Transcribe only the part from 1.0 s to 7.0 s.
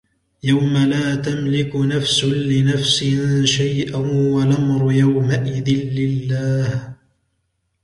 تَمْلِكُ نَفْسٌ لِنَفْسٍ شَيْئًا وَالْأَمْرُ يَوْمَئِذٍ لِلَّهِ